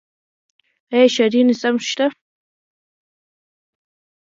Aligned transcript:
آیا 0.93 1.07
ښاري 1.15 1.41
نظم 1.49 1.75
شته؟ 1.89 2.05